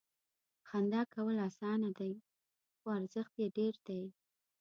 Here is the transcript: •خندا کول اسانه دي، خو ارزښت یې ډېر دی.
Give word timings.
•خندا 0.67 1.01
کول 1.13 1.35
اسانه 1.49 1.89
دي، 1.99 2.13
خو 2.77 2.87
ارزښت 2.99 3.33
یې 3.41 3.47
ډېر 3.57 3.73
دی. 3.87 4.01